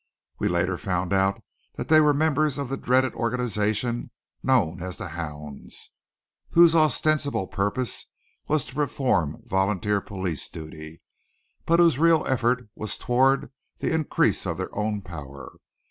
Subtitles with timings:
[0.39, 1.39] We later found that
[1.77, 4.09] they were members of that dreaded organization
[4.41, 5.91] known as The Hounds,
[6.49, 8.07] whose ostensible purpose
[8.47, 11.01] was to perform volunteer police duty,
[11.67, 15.51] but whose real effort was toward the increase of their own power.